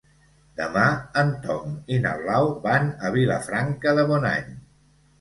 [0.61, 0.85] Demà
[1.25, 4.53] en Tom i na Blau van a Vilafranca de Bonany.